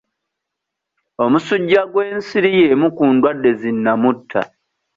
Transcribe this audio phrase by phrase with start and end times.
[1.23, 4.41] Omusujja gw'ensiri y'emu ku ndwadde zinnamutta.